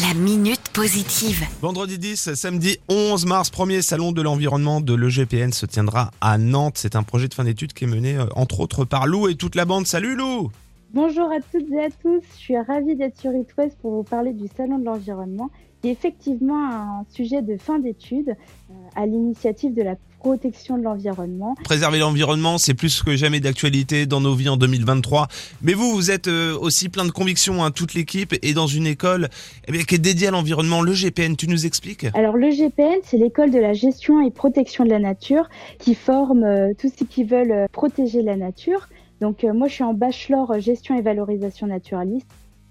La 0.00 0.14
minute 0.14 0.70
positive. 0.72 1.44
Vendredi 1.60 1.98
10, 1.98 2.32
samedi 2.32 2.78
11 2.88 3.26
mars, 3.26 3.50
premier 3.50 3.82
salon 3.82 4.12
de 4.12 4.22
l'environnement 4.22 4.80
de 4.80 4.94
l'EGPN 4.94 5.52
se 5.52 5.66
tiendra 5.66 6.12
à 6.22 6.38
Nantes. 6.38 6.78
C'est 6.78 6.96
un 6.96 7.02
projet 7.02 7.28
de 7.28 7.34
fin 7.34 7.44
d'études 7.44 7.74
qui 7.74 7.84
est 7.84 7.88
mené 7.88 8.16
euh, 8.16 8.24
entre 8.34 8.60
autres 8.60 8.86
par 8.86 9.06
Lou 9.06 9.28
et 9.28 9.34
toute 9.34 9.54
la 9.54 9.66
bande. 9.66 9.86
Salut 9.86 10.16
Lou 10.16 10.50
Bonjour 10.94 11.32
à 11.32 11.40
toutes 11.40 11.72
et 11.72 11.80
à 11.80 11.88
tous, 11.88 12.22
je 12.34 12.38
suis 12.38 12.58
ravie 12.58 12.96
d'être 12.96 13.18
sur 13.18 13.32
It 13.34 13.48
West 13.56 13.78
pour 13.80 13.92
vous 13.92 14.02
parler 14.02 14.34
du 14.34 14.44
Salon 14.54 14.78
de 14.78 14.84
l'environnement, 14.84 15.50
qui 15.80 15.88
est 15.88 15.92
effectivement 15.92 16.68
un 16.70 17.06
sujet 17.08 17.40
de 17.40 17.56
fin 17.56 17.78
d'études 17.78 18.28
euh, 18.28 18.74
à 18.94 19.06
l'initiative 19.06 19.72
de 19.72 19.80
la 19.80 19.94
protection 20.18 20.76
de 20.76 20.82
l'environnement. 20.82 21.54
Préserver 21.64 21.98
l'environnement, 21.98 22.58
c'est 22.58 22.74
plus 22.74 23.02
que 23.02 23.16
jamais 23.16 23.40
d'actualité 23.40 24.04
dans 24.04 24.20
nos 24.20 24.34
vies 24.34 24.50
en 24.50 24.58
2023. 24.58 25.28
Mais 25.62 25.72
vous, 25.72 25.90
vous 25.92 26.10
êtes 26.10 26.28
euh, 26.28 26.56
aussi 26.58 26.90
plein 26.90 27.06
de 27.06 27.10
convictions, 27.10 27.64
hein, 27.64 27.70
toute 27.70 27.94
l'équipe, 27.94 28.34
et 28.42 28.52
dans 28.52 28.66
une 28.66 28.86
école 28.86 29.30
eh 29.66 29.72
bien, 29.72 29.84
qui 29.84 29.94
est 29.94 29.98
dédiée 29.98 30.28
à 30.28 30.30
l'environnement, 30.30 30.82
le 30.82 30.92
GPN. 30.92 31.36
Tu 31.36 31.48
nous 31.48 31.64
expliques? 31.64 32.06
Alors 32.12 32.36
le 32.36 32.50
GPN, 32.50 33.00
c'est 33.02 33.16
l'école 33.16 33.50
de 33.50 33.58
la 33.58 33.72
gestion 33.72 34.20
et 34.20 34.30
protection 34.30 34.84
de 34.84 34.90
la 34.90 34.98
nature 34.98 35.48
qui 35.78 35.94
forme 35.94 36.44
euh, 36.44 36.72
tous 36.78 36.92
ceux 36.96 37.06
qui 37.06 37.24
veulent 37.24 37.50
euh, 37.50 37.66
protéger 37.72 38.20
la 38.20 38.36
nature. 38.36 38.88
Donc 39.22 39.44
moi, 39.44 39.68
je 39.68 39.74
suis 39.74 39.84
en 39.84 39.94
bachelor 39.94 40.58
gestion 40.58 40.98
et 40.98 41.00
valorisation 41.00 41.68
naturaliste. 41.68 42.26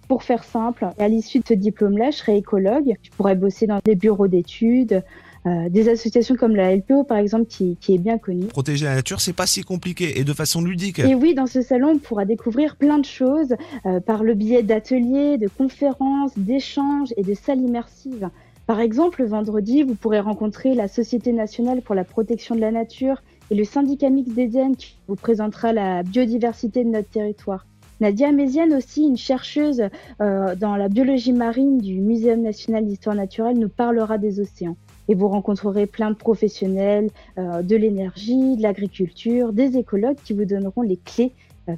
Pour 0.09 0.21
faire 0.23 0.43
simple, 0.43 0.89
à 0.99 1.07
l'issue 1.07 1.39
de 1.39 1.47
ce 1.47 1.53
diplôme-là, 1.53 2.11
je 2.11 2.17
serai 2.17 2.35
écologue. 2.35 2.93
Je 3.01 3.09
pourrais 3.11 3.35
bosser 3.35 3.67
dans 3.67 3.79
des 3.85 3.95
bureaux 3.95 4.27
d'études, 4.27 5.01
euh, 5.45 5.69
des 5.69 5.87
associations 5.87 6.35
comme 6.35 6.57
la 6.57 6.75
LPO 6.75 7.05
par 7.05 7.19
exemple 7.19 7.45
qui, 7.45 7.77
qui, 7.79 7.95
est 7.95 7.97
bien 7.97 8.17
connue. 8.17 8.47
Protéger 8.47 8.83
la 8.83 8.95
nature, 8.95 9.21
c'est 9.21 9.31
pas 9.31 9.47
si 9.47 9.61
compliqué 9.61 10.19
et 10.19 10.25
de 10.25 10.33
façon 10.33 10.61
ludique. 10.61 10.99
Et 10.99 11.15
oui, 11.15 11.33
dans 11.33 11.47
ce 11.47 11.61
salon, 11.61 11.93
on 11.95 11.99
pourra 11.99 12.25
découvrir 12.25 12.75
plein 12.75 12.99
de 12.99 13.05
choses 13.05 13.55
euh, 13.85 14.01
par 14.01 14.21
le 14.21 14.33
biais 14.33 14.61
d'ateliers, 14.61 15.37
de 15.37 15.47
conférences, 15.47 16.37
d'échanges 16.37 17.13
et 17.15 17.23
de 17.23 17.33
salles 17.33 17.61
immersives. 17.61 18.29
Par 18.71 18.79
exemple, 18.79 19.25
vendredi, 19.25 19.83
vous 19.83 19.95
pourrez 19.95 20.21
rencontrer 20.21 20.75
la 20.75 20.87
Société 20.87 21.33
nationale 21.33 21.81
pour 21.81 21.93
la 21.93 22.05
protection 22.05 22.55
de 22.55 22.61
la 22.61 22.71
nature 22.71 23.21
et 23.49 23.55
le 23.55 23.65
syndicat 23.65 24.09
mix 24.09 24.29
d'Éden 24.29 24.77
qui 24.77 24.95
vous 25.09 25.17
présentera 25.17 25.73
la 25.73 26.03
biodiversité 26.03 26.85
de 26.85 26.89
notre 26.89 27.09
territoire. 27.09 27.65
Nadia 27.99 28.31
Méziane 28.31 28.73
aussi, 28.73 29.01
une 29.01 29.17
chercheuse 29.17 29.83
euh, 30.21 30.55
dans 30.55 30.77
la 30.77 30.87
biologie 30.87 31.33
marine 31.33 31.79
du 31.79 31.99
Muséum 31.99 32.43
national 32.43 32.85
d'histoire 32.85 33.13
naturelle, 33.13 33.59
nous 33.59 33.67
parlera 33.67 34.17
des 34.17 34.39
océans. 34.39 34.77
Et 35.09 35.15
vous 35.15 35.27
rencontrerez 35.27 35.85
plein 35.85 36.11
de 36.11 36.15
professionnels 36.15 37.09
euh, 37.37 37.63
de 37.63 37.75
l'énergie, 37.75 38.55
de 38.55 38.61
l'agriculture, 38.61 39.51
des 39.51 39.75
écologues 39.75 40.15
qui 40.23 40.31
vous 40.31 40.45
donneront 40.45 40.81
les 40.81 40.95
clés 40.95 41.33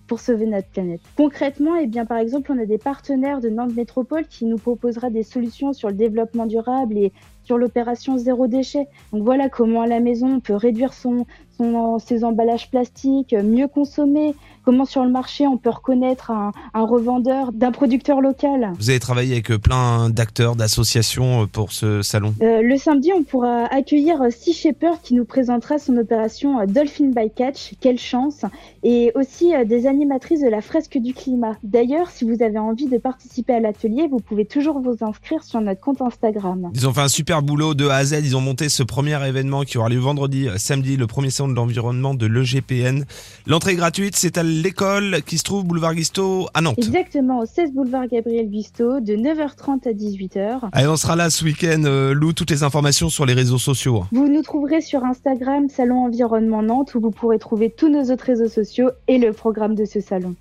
pour 0.07 0.19
sauver 0.19 0.45
notre 0.45 0.67
planète. 0.69 1.01
Concrètement, 1.17 1.75
eh 1.75 1.87
bien, 1.87 2.05
par 2.05 2.17
exemple, 2.17 2.51
on 2.51 2.59
a 2.59 2.65
des 2.65 2.77
partenaires 2.77 3.41
de 3.41 3.49
Nantes 3.49 3.75
Métropole 3.75 4.25
qui 4.27 4.45
nous 4.45 4.57
proposera 4.57 5.09
des 5.09 5.23
solutions 5.23 5.73
sur 5.73 5.89
le 5.89 5.95
développement 5.95 6.45
durable 6.45 6.97
et 6.97 7.11
sur 7.43 7.57
l'opération 7.57 8.17
zéro 8.17 8.47
déchet. 8.47 8.87
Donc 9.11 9.23
voilà 9.23 9.49
comment 9.49 9.81
à 9.81 9.87
la 9.87 9.99
maison 9.99 10.35
on 10.35 10.39
peut 10.39 10.55
réduire 10.55 10.93
son, 10.93 11.25
son, 11.71 11.99
ses 11.99 12.23
emballages 12.23 12.69
plastiques, 12.69 13.33
mieux 13.33 13.67
consommer, 13.67 14.35
comment 14.63 14.85
sur 14.85 15.03
le 15.03 15.09
marché 15.09 15.47
on 15.47 15.57
peut 15.57 15.69
reconnaître 15.69 16.31
un, 16.31 16.51
un 16.73 16.85
revendeur 16.85 17.51
d'un 17.51 17.71
producteur 17.71 18.21
local. 18.21 18.71
Vous 18.79 18.89
avez 18.89 18.99
travaillé 18.99 19.33
avec 19.33 19.51
euh, 19.51 19.57
plein 19.57 20.09
d'acteurs, 20.09 20.55
d'associations 20.55 21.43
euh, 21.43 21.45
pour 21.45 21.71
ce 21.71 22.01
salon? 22.01 22.33
Euh, 22.41 22.61
Le 22.61 22.77
samedi, 22.77 23.11
on 23.15 23.23
pourra 23.23 23.65
accueillir 23.65 24.17
Sea 24.31 24.53
Shepherd 24.53 24.97
qui 25.03 25.15
nous 25.15 25.25
présentera 25.25 25.77
son 25.77 25.97
opération 25.97 26.59
euh, 26.59 26.65
Dolphin 26.65 27.11
by 27.15 27.29
Catch, 27.29 27.73
quelle 27.79 27.99
chance, 27.99 28.41
et 28.83 29.11
aussi 29.15 29.53
des 29.65 29.87
animatrices 29.87 30.41
de 30.41 30.49
la 30.49 30.61
fresque 30.61 30.97
du 30.97 31.13
climat. 31.13 31.55
D'ailleurs, 31.63 32.09
si 32.09 32.25
vous 32.25 32.43
avez 32.43 32.59
envie 32.59 32.87
de 32.87 32.97
participer 32.97 33.53
à 33.53 33.59
l'atelier, 33.59 34.07
vous 34.09 34.19
pouvez 34.19 34.45
toujours 34.45 34.79
vous 34.79 34.97
inscrire 35.01 35.43
sur 35.43 35.61
notre 35.61 35.79
compte 35.79 36.01
Instagram. 36.01 36.71
Ils 36.73 36.87
ont 36.87 36.93
fait 36.93 37.01
un 37.01 37.07
super 37.07 37.41
boulot 37.41 37.73
de 37.73 37.87
A 37.87 37.95
à 37.95 38.05
Z, 38.05 38.21
ils 38.23 38.35
ont 38.35 38.41
monté 38.41 38.69
ce 38.69 38.83
premier 38.83 39.25
événement 39.27 39.63
qui 39.63 39.77
aura 39.77 39.89
lieu 39.89 39.99
vendredi, 39.99 40.47
samedi, 40.57 40.97
le 40.97 41.07
premier 41.07 41.29
salon 41.29 41.49
de 41.49 41.52
l'environnement 41.53 42.13
de 42.13 42.25
l'EGPN. 42.25 43.05
L'entrée 43.47 43.75
gratuite, 43.75 44.15
c'est 44.15 44.37
à 44.37 44.43
l'école 44.43 45.21
qui 45.25 45.37
se 45.37 45.43
trouve 45.43 45.63
boulevard 45.65 45.95
Guisto 45.95 46.47
à 46.53 46.61
Nantes. 46.61 46.75
Exactement, 46.77 47.39
au 47.39 47.45
16 47.45 47.73
boulevard 47.73 48.07
Gabriel 48.07 48.49
Guisto, 48.49 48.99
de 48.99 49.13
9h30 49.13 49.87
à 49.87 49.93
18h. 49.93 50.69
Allez, 50.71 50.87
on 50.87 50.97
sera 50.97 51.15
là 51.15 51.29
ce 51.29 51.43
week-end. 51.43 51.83
Euh, 51.85 52.13
Lou, 52.13 52.33
toutes 52.33 52.51
les 52.51 52.63
informations 52.63 53.09
sur 53.09 53.25
les 53.25 53.33
réseaux 53.33 53.57
sociaux. 53.57 54.05
Vous 54.11 54.27
nous 54.27 54.41
trouverez 54.41 54.81
sur 54.81 55.03
Instagram, 55.03 55.69
Salon 55.69 56.05
Environnement 56.05 56.63
Nantes, 56.63 56.95
où 56.95 57.01
vous 57.01 57.11
pourrez 57.11 57.39
trouver 57.39 57.69
tous 57.69 57.89
nos 57.89 58.11
autres 58.11 58.25
réseaux 58.25 58.49
sociaux 58.49 58.89
et 59.07 59.17
le 59.17 59.33
programme 59.33 59.75
de 59.75 59.85
ce 59.85 59.99
salon. 59.99 60.35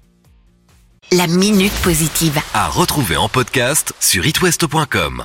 La 1.11 1.27
minute 1.27 1.75
positive. 1.83 2.39
À 2.55 2.69
retrouver 2.69 3.17
en 3.17 3.29
podcast 3.29 3.93
sur 4.01 4.27
itwest.com. 4.27 5.25